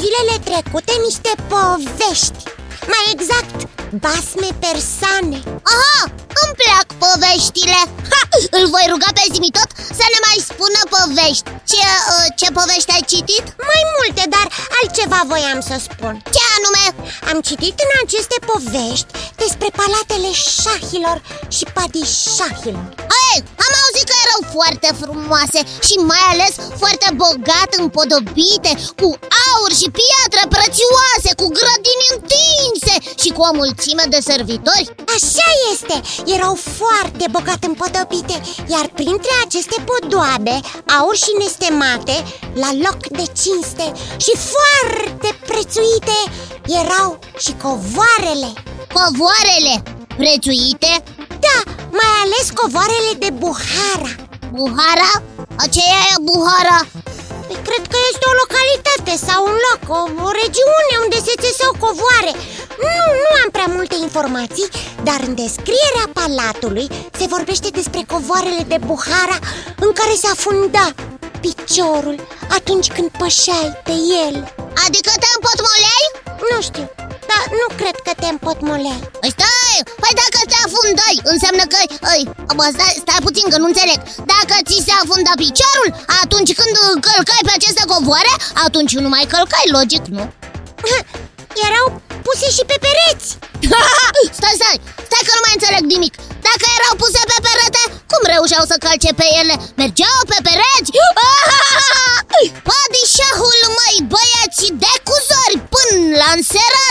zilele 0.00 0.36
trecute 0.48 0.94
niște 1.06 1.32
povești. 1.50 2.40
Mai 2.92 3.04
exact, 3.14 3.56
basme 4.04 4.48
persane. 4.64 5.38
Aha, 5.76 6.02
îmi 6.42 6.56
plac 6.60 6.86
poveștile. 7.02 7.80
Ha, 8.10 8.20
Îl 8.56 8.64
voi 8.74 8.86
ruga 8.92 9.10
pe 9.18 9.24
Zimitot 9.34 9.70
să 9.98 10.04
ne 10.12 10.18
mai 10.26 10.38
spună 10.50 10.80
povești. 10.94 11.48
Ce, 11.70 11.84
uh, 12.12 12.26
ce 12.38 12.46
povești 12.58 12.94
ai 12.96 13.04
citit? 13.12 13.44
Mai 13.70 13.82
multe, 13.96 14.22
dar 14.34 14.46
altceva 14.78 15.20
voiam 15.32 15.60
să 15.70 15.76
spun. 15.88 16.14
Ce 16.34 16.42
anume? 16.56 16.86
Am 17.30 17.38
citit 17.48 17.76
în 17.84 17.90
aceste 18.04 18.36
povești 18.50 19.10
despre 19.42 19.68
palatele 19.80 20.30
șahilor 20.62 21.18
și 21.56 21.64
padișahilor. 21.76 22.86
Ei, 23.26 23.38
am 23.64 23.72
auzit 23.82 24.06
că 24.10 24.16
erau 24.24 24.40
foarte 24.54 24.88
frumoase 25.00 25.60
și 25.86 25.94
mai 26.10 26.24
ales 26.32 26.54
foarte 26.80 27.08
bogat 27.22 27.70
împodobite 27.82 28.72
Cu 29.00 29.08
aur 29.48 29.70
și 29.80 29.88
piatră 30.00 30.42
prețioase, 30.54 31.30
cu 31.40 31.46
grădini 31.58 32.10
întinse 32.14 32.94
și 33.22 33.30
cu 33.36 33.40
o 33.48 33.52
mulțime 33.60 34.04
de 34.14 34.20
servitori. 34.30 34.90
Așa 35.16 35.48
este, 35.72 35.96
erau 36.34 36.54
foarte 36.78 37.24
bogat 37.36 37.60
împodobite 37.70 38.36
Iar 38.74 38.86
printre 38.98 39.32
aceste 39.44 39.76
podoabe, 39.90 40.56
aur 40.96 41.16
și 41.24 41.32
nestemate, 41.38 42.16
la 42.62 42.70
loc 42.84 43.00
de 43.18 43.26
cinste 43.42 43.86
și 44.24 44.32
foarte 44.52 45.28
prețuite 45.46 46.16
Erau 46.80 47.18
și 47.38 47.52
covoarele. 47.62 48.50
Covoarele 48.96 49.74
prețuite? 50.16 51.02
Da, 51.46 51.58
mai 51.98 52.12
ales 52.24 52.50
covoarele 52.60 53.12
de 53.18 53.30
Buhara 53.30 54.31
Buhara? 54.58 55.12
Aceea 55.64 56.02
e 56.14 56.24
Buhara. 56.28 56.80
Păi, 57.46 57.58
Cred 57.68 57.84
că 57.92 57.98
este 58.10 58.24
o 58.30 58.38
localitate 58.42 59.14
sau 59.28 59.40
un 59.50 59.56
loc, 59.66 59.80
o, 59.98 60.00
o 60.26 60.30
regiune 60.42 60.94
unde 61.04 61.18
se 61.26 61.34
țeseau 61.44 61.72
covoare. 61.84 62.32
Nu, 62.84 63.04
nu 63.22 63.30
am 63.42 63.48
prea 63.56 63.70
multe 63.76 63.96
informații, 64.06 64.68
dar 65.08 65.20
în 65.26 65.34
descrierea 65.42 66.06
palatului 66.18 66.86
se 67.18 67.26
vorbește 67.34 67.68
despre 67.78 68.02
covoarele 68.12 68.62
de 68.72 68.78
Buhara 68.88 69.38
în 69.84 69.90
care 69.98 70.14
se 70.22 70.28
afunda 70.34 70.86
piciorul 71.44 72.16
atunci 72.58 72.88
când 72.96 73.08
pășeai 73.20 73.70
pe 73.86 73.94
el. 74.26 74.34
Adică 74.84 75.10
te 75.22 75.28
împotmoleai? 75.36 76.06
Nu 76.50 76.58
știu, 76.68 76.86
dar 77.30 77.44
nu 77.60 77.66
cred 77.80 77.96
că 78.06 78.12
te 78.20 78.28
împotmoleai. 78.34 79.02
Păi 79.20 79.34
Stai, 79.36 79.78
păi 80.02 80.12
dacă 80.22 80.38
te 80.50 80.56
afundai 80.66 81.16
Înseamnă 81.32 81.64
că, 81.72 81.78
îi, 82.16 82.24
bă, 82.58 82.66
stai, 82.74 82.94
stai 83.04 83.24
puțin 83.26 83.46
că 83.52 83.56
nu 83.58 83.66
înțeleg 83.70 83.98
Dacă 84.32 84.54
ți 84.68 84.84
se 84.86 84.92
afunda 85.02 85.32
piciorul 85.42 85.90
Atunci 86.22 86.52
când 86.58 86.72
călcai 87.06 87.42
pe 87.46 87.52
aceste 87.56 87.84
covoare 87.92 88.32
Atunci 88.66 88.92
nu 89.04 89.08
mai 89.14 89.24
călcai, 89.32 89.66
logic, 89.76 90.04
nu? 90.16 90.24
Erau 91.66 91.86
puse 92.26 92.48
și 92.56 92.62
pe 92.70 92.76
pereți 92.84 93.26
Stai, 94.38 94.56
stai, 94.60 94.78
stai 95.08 95.26
că 95.26 95.32
nu 95.36 95.42
mai 95.44 95.56
înțeleg 95.56 95.84
nimic 95.94 96.14
Dacă 96.48 96.64
erau 96.78 96.94
puse 97.02 97.22
pe 97.30 97.38
perete, 97.46 97.82
cum 98.10 98.22
reușeau 98.34 98.64
să 98.70 98.76
calce 98.84 99.10
pe 99.20 99.26
ele? 99.40 99.54
Mergeau 99.80 100.20
pe 100.30 100.38
pereți? 100.46 100.90
Padișahul, 102.68 103.60
măi, 103.76 103.98
băieți 104.12 104.66
de 104.82 104.92
cuzori 105.08 105.58
Până 105.74 106.00
la 106.22 106.28
înserare 106.38 106.81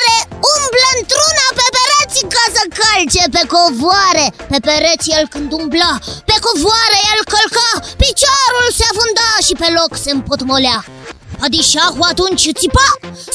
să 3.12 3.18
calce 3.20 3.30
pe 3.38 3.44
covoare 3.56 4.26
Pe 4.52 4.58
pereți 4.68 5.10
el 5.18 5.26
când 5.34 5.52
umbla, 5.52 5.92
pe 6.30 6.36
covoare 6.46 7.00
el 7.12 7.20
călca 7.34 7.70
Piciorul 8.02 8.68
se 8.78 8.86
afunda 8.92 9.30
și 9.46 9.54
pe 9.62 9.68
loc 9.78 9.92
se 10.04 10.12
împotmolea. 10.12 10.80
Padișahul 11.40 12.08
atunci 12.12 12.58
țipa 12.60 12.90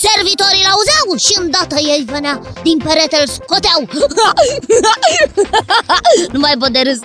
Servitorii 0.07 0.67
l-auzeau 0.67 1.09
și 1.27 1.35
îndată 1.41 1.77
ei 1.79 2.03
venea 2.13 2.41
Din 2.63 2.79
perete 2.79 3.17
îl 3.21 3.29
scoteau. 3.37 3.81
Nu 6.33 6.39
mai 6.39 6.55
pot 6.59 6.69
de 6.69 6.81
râs. 6.87 7.01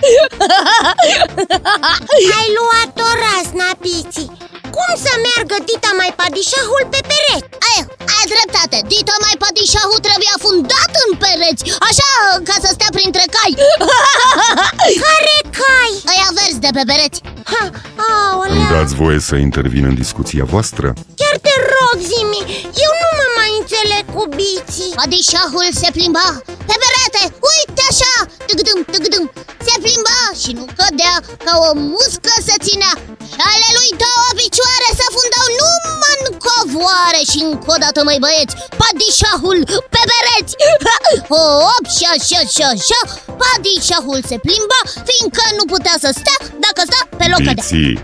Ai 2.38 2.48
luat 2.56 2.94
o 3.06 3.08
razna, 3.22 3.68
Piții 3.80 4.51
Cum 4.76 4.90
să 5.04 5.12
meargă 5.26 5.56
Dita 5.68 5.92
mai 6.00 6.10
padișahul 6.20 6.82
pe 6.92 7.00
pereți? 7.10 7.46
Aia, 7.68 7.84
ai 8.16 8.24
dreptate. 8.34 8.76
Dita 8.92 9.16
mai 9.26 9.36
padișahul 9.42 10.00
trebuie 10.06 10.30
afundat 10.38 10.92
în 11.04 11.10
pereți. 11.22 11.62
Așa 11.88 12.10
ca 12.48 12.56
să 12.64 12.68
stea 12.72 12.90
printre 12.96 13.24
cai. 13.34 13.52
Care 15.04 15.36
cai? 15.60 15.92
Aia 16.12 16.28
verzi 16.38 16.62
de 16.64 16.70
pe 16.76 16.82
pereți. 16.90 17.20
Ha, 17.52 17.64
Îmi 17.70 18.04
aolea, 18.32 18.70
dați 18.76 18.94
voie 19.02 19.20
să 19.28 19.34
intervin 19.48 19.84
în 19.90 19.94
discuția 20.02 20.44
voastră? 20.54 20.86
chiar 21.20 21.36
te 21.46 21.54
rog, 21.74 21.96
Zimi 22.10 22.42
Eu 22.86 22.92
nu 23.02 23.08
mă 23.18 23.26
mai 23.38 23.50
înțeleg 23.60 24.04
cu 24.16 24.22
biții. 24.38 24.92
Padișahul 25.00 25.68
se 25.80 25.88
plimba 25.96 26.26
pe 26.68 26.74
perete, 26.82 27.22
uite 27.50 27.82
așa, 27.92 28.14
tâgdâm, 28.48 28.78
tâgdâm 28.92 29.24
Se 29.66 29.74
plimba 29.84 30.18
și 30.42 30.50
nu 30.58 30.64
cădea, 30.78 31.14
ca 31.44 31.52
o 31.68 31.70
muscă 31.90 32.32
se 32.48 32.54
ținea 32.66 32.81
în 36.82 36.88
covoare 36.88 37.20
Și 37.30 37.38
încă 37.48 37.68
o 37.74 37.78
dată, 37.84 37.98
măi 38.06 38.22
băieți, 38.24 38.54
padișahul 38.80 39.58
pe 39.94 40.02
pereți 40.10 40.52
Hop, 41.32 41.84
și 41.96 42.04
așa, 42.14 42.40
și 42.54 42.62
așa, 42.74 43.00
padișahul 43.40 44.20
se 44.30 44.36
plimba 44.46 44.80
Fiindcă 45.08 45.44
nu 45.58 45.64
putea 45.74 45.96
să 46.04 46.08
stea, 46.20 46.38
dacă 46.64 46.80
sta 46.88 47.00
pe 47.20 47.26
loc 47.32 47.40
cădea. 47.46 47.54
Biții, 47.58 47.94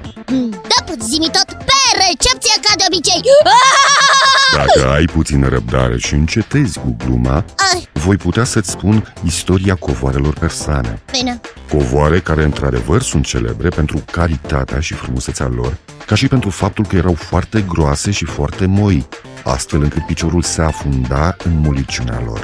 Da, 0.70 0.78
zimi 1.10 1.30
tot 1.36 1.48
pe 1.68 1.80
recepție 2.04 2.56
ca 2.64 2.72
de 2.80 2.84
obicei. 2.90 3.22
Dacă 4.58 4.80
ai 4.96 5.04
puțină 5.04 5.48
răbdare 5.48 5.96
și 5.98 6.14
încetezi 6.14 6.78
cu 6.78 6.96
gluma, 7.04 7.44
Ai, 7.72 7.88
voi 7.92 8.16
putea 8.16 8.44
să-ți 8.44 8.70
spun 8.70 9.14
istoria 9.26 9.74
covoarelor 9.74 10.34
persane. 10.38 11.02
Bine, 11.12 11.40
Covoare 11.72 12.20
care 12.20 12.42
într-adevăr 12.42 13.02
sunt 13.02 13.24
celebre 13.26 13.68
pentru 13.68 14.02
caritatea 14.10 14.80
și 14.80 14.94
frumusețea 14.94 15.46
lor, 15.54 15.76
ca 16.08 16.14
și 16.14 16.28
pentru 16.28 16.50
faptul 16.50 16.84
că 16.86 16.96
erau 16.96 17.16
foarte 17.30 17.64
groase 17.72 18.10
și 18.10 18.24
foarte 18.24 18.66
moi, 18.66 19.08
astfel 19.44 19.80
încât 19.82 20.06
piciorul 20.06 20.42
se 20.42 20.62
afunda 20.62 21.36
în 21.44 21.54
moliciunea 21.66 22.20
lor. 22.28 22.42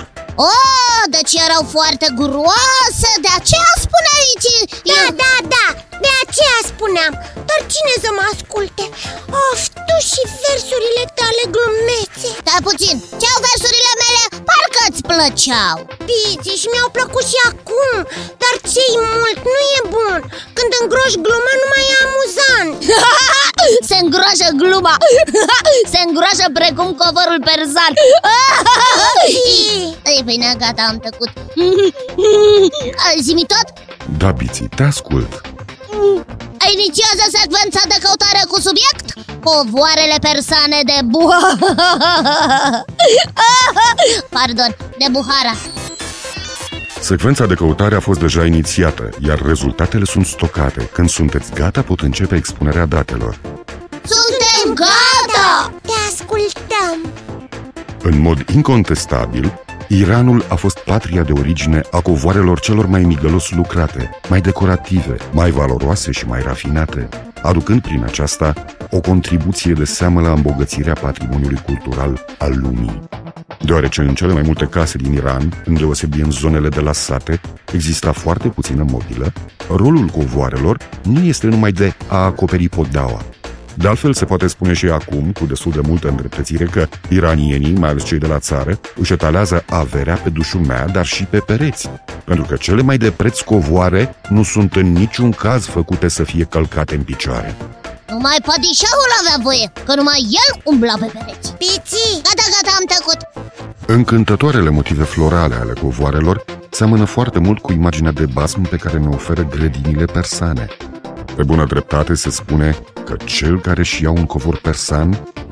Oh, 0.50 1.02
deci 1.16 1.34
erau 1.47 1.62
foarte 1.76 2.06
groase, 2.20 3.10
de 3.25 3.30
aceea 3.38 3.72
spune 3.86 4.10
aici 4.20 4.48
Da, 4.91 4.98
eu... 5.02 5.08
da, 5.22 5.34
da, 5.54 5.66
de 6.04 6.10
aceea 6.25 6.60
spuneam 6.72 7.12
Dar 7.48 7.60
cine 7.75 7.94
să 8.04 8.10
mă 8.16 8.25
asculte? 8.32 8.84
Of, 9.47 9.60
tu 9.86 9.96
și 10.10 10.22
versurile 10.44 11.04
tale 11.19 11.42
glumețe 11.54 12.28
Stai 12.42 12.62
puțin, 12.69 12.96
ce 13.20 13.26
au 13.32 13.41
versurile 13.48 13.92
mele? 14.02 14.22
Parcă 14.48 14.81
îți 14.88 15.06
plăceau 15.10 15.76
Biții 16.08 16.60
și 16.60 16.69
mi-au 16.72 16.91
plăcut 16.96 17.25
și 17.32 17.38
acum 17.52 17.92
Dar 18.42 18.44
ce-i 18.75 18.97
mult 19.15 19.39
nu 19.55 19.61
e 19.79 19.81
bun. 19.95 20.21
Când 20.57 20.71
îngroși 20.81 21.19
gluma 21.27 21.53
nu 21.61 21.67
mai 21.73 21.85
e 21.93 21.97
amuzant. 22.07 22.79
Se 23.89 23.97
îngroașă 24.03 24.49
gluma. 24.61 24.97
Se 25.93 26.01
îngroașă 26.07 26.47
precum 26.59 26.89
covorul 27.03 27.41
persan 27.49 27.93
Ei 30.12 30.23
bine, 30.25 30.49
gata, 30.59 30.83
am 30.89 30.99
tăcut. 31.07 31.31
Zimi 33.21 33.47
tot? 33.53 33.67
Da, 34.19 34.31
Biții, 34.31 34.69
te 34.77 34.83
ascult. 34.83 35.33
Inițiază 36.73 37.25
secvența 37.39 37.81
de 37.89 37.99
căutare 38.03 38.43
cu 38.49 38.61
subiect? 38.61 39.06
Covoarele 39.45 40.17
persane 40.21 40.81
de 40.85 40.99
Buhara 41.05 41.59
Pardon, 44.31 44.77
de 44.99 45.06
Buhara 45.11 45.55
Secvența 47.05 47.47
de 47.47 47.55
căutare 47.55 47.95
a 47.95 48.01
fost 48.01 48.21
deja 48.21 48.47
inițiată, 48.47 49.09
iar 49.19 49.43
rezultatele 49.47 50.05
sunt 50.05 50.27
stocate. 50.27 50.89
Când 50.93 51.09
sunteți 51.09 51.53
gata, 51.53 51.83
pot 51.83 52.01
începe 52.01 52.37
expunerea 52.37 52.87
datelor. 52.87 53.41
Suntem 54.03 54.75
gata! 54.75 55.73
Te 55.83 55.93
ascultăm 56.09 57.12
În 58.03 58.21
mod 58.21 58.49
incontestabil, 58.55 59.61
Iranul 59.89 60.45
a 60.49 60.55
fost 60.55 60.79
patria 60.79 61.23
de 61.23 61.33
origine 61.33 61.81
a 61.91 62.01
covoarelor 62.01 62.61
celor 62.61 62.87
mai 62.87 63.03
migălos 63.03 63.51
lucrate, 63.51 64.11
mai 64.29 64.41
decorative, 64.41 65.17
mai 65.33 65.51
valoroase 65.51 66.12
și 66.12 66.27
mai 66.27 66.41
rafinate, 66.43 67.09
aducând 67.43 67.81
prin 67.81 68.03
aceasta 68.05 68.53
o 68.91 69.01
contribuție 69.01 69.73
de 69.73 69.85
seamă 69.85 70.21
la 70.21 70.33
îmbogățirea 70.33 70.95
patrimoniului 71.01 71.62
cultural 71.67 72.25
al 72.39 72.53
lumii. 72.61 73.01
Deoarece 73.61 74.01
în 74.01 74.15
cele 74.15 74.33
mai 74.33 74.43
multe 74.43 74.67
case 74.67 74.99
din 74.99 75.12
Iran, 75.12 75.62
îndeosebi 75.65 76.21
în 76.21 76.31
zonele 76.31 76.69
de 76.69 76.81
la 76.81 76.93
sate, 76.93 77.41
exista 77.73 78.12
foarte 78.12 78.49
puțină 78.49 78.85
mobilă, 78.91 79.33
rolul 79.69 80.06
covoarelor 80.06 80.79
nu 81.03 81.21
este 81.21 81.47
numai 81.47 81.73
de 81.73 81.95
a 82.09 82.17
acoperi 82.17 82.69
podaua, 82.69 83.23
de 83.77 83.89
altfel, 83.89 84.15
se 84.15 84.25
poate 84.25 84.47
spune 84.47 84.73
și 84.73 84.87
acum, 84.87 85.33
cu 85.33 85.45
destul 85.45 85.73
de 85.73 85.81
multă 85.87 86.09
îndreptățire, 86.09 86.65
că 86.65 86.87
iranienii, 87.09 87.73
mai 87.73 87.89
ales 87.89 88.05
cei 88.05 88.19
de 88.19 88.27
la 88.27 88.39
țară, 88.39 88.81
își 88.97 89.12
etalează 89.12 89.65
averea 89.69 90.15
pe 90.15 90.29
dușumea, 90.29 90.87
dar 90.87 91.06
și 91.06 91.25
pe 91.25 91.39
pereți. 91.39 91.91
Pentru 92.25 92.45
că 92.45 92.56
cele 92.56 92.83
mai 92.83 92.99
de 92.99 93.11
preț 93.11 93.41
covoare 93.41 94.15
nu 94.29 94.43
sunt 94.43 94.77
în 94.77 94.93
niciun 94.93 95.31
caz 95.31 95.65
făcute 95.65 96.09
să 96.09 96.25
fie 96.25 96.45
călcate 96.45 96.95
în 96.95 97.03
picioare. 97.03 97.56
Numai 98.09 98.39
padișahul 98.47 99.12
avea 99.21 99.39
voie, 99.43 99.73
că 99.87 99.95
numai 99.95 100.21
el 100.43 100.61
umbla 100.65 100.95
pe 101.01 101.06
pereți 101.12 101.53
Piții, 101.53 102.21
Gata, 102.27 102.47
gata, 102.55 102.77
am 102.79 102.87
tăcut 102.95 103.19
Încântătoarele 103.86 104.70
motive 104.70 105.04
florale 105.04 105.54
ale 105.54 105.72
covoarelor 105.72 106.44
seamănă 106.70 107.04
foarte 107.04 107.38
mult 107.38 107.58
cu 107.58 107.72
imaginea 107.72 108.12
de 108.12 108.26
basm 108.26 108.62
pe 108.69 108.76
care 108.76 108.98
ne 108.98 109.08
oferă 109.08 109.42
grădinile 109.54 110.04
persane. 110.04 110.66
Pe 111.36 111.42
bună 111.42 111.64
dreptate 111.72 112.14
se 112.14 112.31
spune 112.31 112.69
că 113.04 113.14
cel 113.25 113.60
care 113.60 113.81
își 113.81 114.02
ia 114.02 114.10
un 114.10 114.26
covor 114.32 114.56
persan 114.66 115.08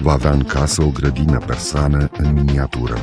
va 0.07 0.13
avea 0.13 0.31
în 0.31 0.45
casă 0.55 0.83
o 0.83 0.91
grădină 0.99 1.39
persană 1.47 2.01
în 2.23 2.33
miniatură. 2.39 2.97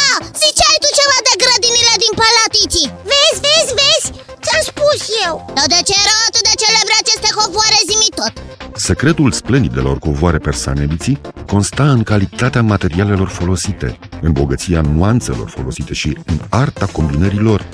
Ah, 0.00 0.18
ziceai 0.42 0.78
tu 0.82 0.88
ceva 1.00 1.18
de 1.28 1.34
grădinile 1.42 1.94
din 2.04 2.14
Palatiții 2.24 2.88
vezi, 3.10 3.38
vezi, 3.46 3.72
vezi? 3.80 4.08
Ți-am 4.44 4.62
spus 4.70 4.98
eu 5.26 5.34
Dar 5.56 5.66
de 5.74 5.80
ce 5.88 5.94
erau 6.04 6.20
atât 6.28 6.44
de 6.50 6.54
celebre 6.62 6.94
aceste 7.02 7.30
covoare 7.38 7.80
zimi 7.90 8.10
tot? 8.20 8.34
Secretul 8.84 9.32
splendidelor 9.32 9.98
covoare 9.98 10.38
persane 10.38 10.84
biții 10.84 11.20
consta 11.46 11.90
în 11.90 12.02
calitatea 12.02 12.62
materialelor 12.62 13.28
folosite, 13.28 13.98
în 14.20 14.32
bogăția 14.32 14.80
nuanțelor 14.80 15.48
folosite 15.48 15.94
și 15.94 16.18
în 16.26 16.38
arta 16.48 16.86
combinărilor, 16.86 17.64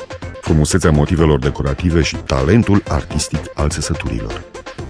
frumusețea 0.41 0.91
motivelor 0.91 1.39
decorative 1.39 2.03
și 2.03 2.17
talentul 2.17 2.83
artistic 2.89 3.41
al 3.55 3.69
țesăturilor. 3.69 4.43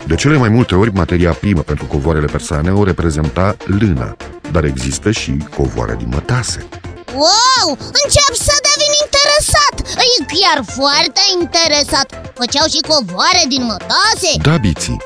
De 0.06 0.14
cele 0.14 0.36
mai 0.36 0.48
multe 0.48 0.74
ori, 0.74 0.92
materia 0.92 1.32
primă 1.32 1.60
pentru 1.60 1.84
covoarele 1.84 2.26
persane 2.26 2.70
o 2.70 2.84
reprezenta 2.84 3.56
lâna, 3.64 4.16
dar 4.52 4.64
există 4.64 5.10
și 5.10 5.36
covoare 5.56 5.94
din 5.98 6.08
mătase. 6.10 6.68
Wow, 7.12 7.68
încep 8.02 8.32
să 8.46 8.54
devin 8.68 8.92
interesat! 9.04 9.74
E 10.06 10.24
chiar 10.34 10.58
foarte 10.78 11.22
interesat! 11.40 12.32
Făceau 12.34 12.66
și 12.74 12.80
covoare 12.92 13.42
din 13.48 13.62
mătase! 13.62 14.30
Da, 14.42 14.56
biții, 14.56 14.98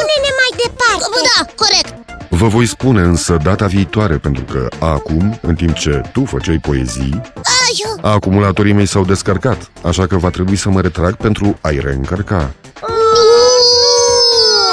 Da, 0.00 0.06
eu... 0.06 0.06
Pune-ne 0.06 0.32
mai 0.40 0.50
departe. 0.64 1.18
Da, 1.28 1.64
corect. 1.64 1.94
Vă 2.28 2.46
voi 2.46 2.66
spune 2.66 3.00
însă 3.00 3.36
data 3.42 3.66
viitoare, 3.66 4.16
pentru 4.16 4.44
că 4.52 4.68
acum, 4.78 5.38
în 5.42 5.54
timp 5.54 5.74
ce 5.74 6.00
tu 6.12 6.24
făceai 6.24 6.58
poezii, 6.58 7.20
Aiu, 7.34 7.98
acumulatorii 8.12 8.72
mei 8.72 8.86
s-au 8.86 9.04
descărcat, 9.04 9.70
așa 9.82 10.06
că 10.06 10.16
va 10.16 10.30
trebui 10.30 10.56
să 10.56 10.68
mă 10.68 10.80
retrag 10.80 11.14
pentru 11.16 11.58
a-i 11.60 11.78
reîncărca. 11.82 12.50
nu, 12.80 12.88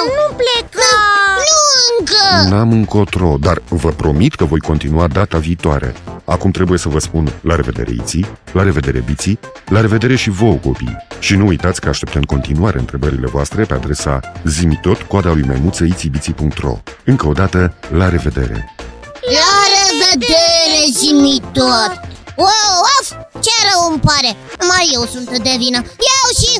Nu 0.05 0.35
pleca! 0.35 0.91
Nu 1.37 1.99
încă! 1.99 2.55
N-am 2.55 2.71
încotro, 2.71 3.35
dar 3.39 3.61
vă 3.69 3.89
promit 3.89 4.35
că 4.35 4.45
voi 4.45 4.59
continua 4.59 5.07
data 5.07 5.37
viitoare. 5.37 5.93
Acum 6.29 6.51
trebuie 6.51 6.77
să 6.77 6.89
vă 6.89 6.99
spun 6.99 7.31
la 7.41 7.55
revedere 7.55 7.91
Iții, 7.91 8.25
la 8.53 8.63
revedere 8.63 9.03
Biții, 9.05 9.39
la 9.65 9.81
revedere 9.81 10.15
și 10.15 10.29
vouă 10.29 10.55
copii. 10.55 10.97
Și 11.19 11.35
nu 11.35 11.47
uitați 11.47 11.81
că 11.81 11.89
aștept 11.89 12.15
în 12.15 12.21
continuare 12.21 12.79
întrebările 12.79 13.27
voastre 13.27 13.63
pe 13.63 13.73
adresa 13.73 14.19
zimitot, 14.43 15.01
coada 15.01 15.33
lui 15.33 15.43
maimuță 15.47 15.83
itibiții.ro 15.83 16.77
Încă 17.05 17.27
o 17.27 17.31
dată, 17.31 17.73
la 17.89 18.09
revedere! 18.09 18.75
La 19.21 19.53
revedere, 19.77 20.91
zimi 20.91 21.41
tot 21.53 22.16
Wow, 22.45 22.75
of! 22.97 23.07
Ce 23.45 23.55
rău 23.67 23.81
îmi 23.89 23.99
pare! 24.09 24.31
Mai 24.71 24.89
eu 24.93 25.03
sunt 25.13 25.29
de 25.47 25.55
vină. 25.63 25.79
Eu 26.15 26.25
și 26.39 26.51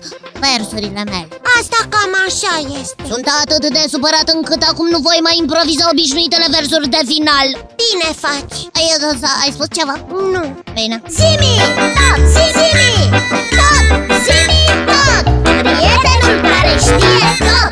versurile 0.46 1.04
mele. 1.12 1.28
Asta 1.58 1.80
cam 1.94 2.14
așa 2.28 2.54
este. 2.80 3.02
Sunt 3.12 3.26
atât 3.42 3.64
de 3.78 3.84
supărat 3.94 4.28
încât 4.36 4.62
acum 4.70 4.88
nu 4.90 5.00
voi 5.08 5.20
mai 5.28 5.36
improviza 5.44 5.86
obișnuitele 5.92 6.48
versuri 6.58 6.88
de 6.96 7.02
final. 7.12 7.48
Bine 7.82 8.10
faci. 8.24 8.60
Ai, 8.78 8.88
da, 9.02 9.10
da, 9.24 9.32
ai 9.44 9.52
spus 9.56 9.68
ceva? 9.78 9.96
Nu. 10.34 10.44
Bine. 10.78 10.98
Zimi, 11.18 11.54
tot, 11.98 12.20
zi, 12.34 12.46
zimi, 12.58 12.94
tot, 13.58 13.86
zimi, 14.26 14.64
tot. 14.90 15.26
Prietenul 15.64 16.38
care 16.52 16.74
știe 16.86 17.30
tot. 17.48 17.72